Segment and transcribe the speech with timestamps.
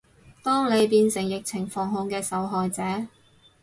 [0.41, 2.81] 當你變成疫情防控嘅受害者